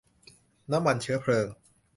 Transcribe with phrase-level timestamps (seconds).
[0.71, 1.47] น้ำมันเชื้อเพลิง